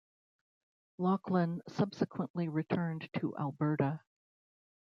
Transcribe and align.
Lauchlan 0.97 1.61
subsequently 1.69 2.47
returned 2.49 3.07
to 3.19 3.37
Alberta. 3.37 4.01